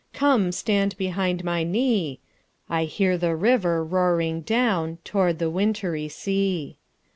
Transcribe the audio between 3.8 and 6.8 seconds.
roaring downTowards the wintry sea.